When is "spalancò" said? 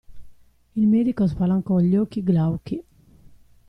1.27-1.77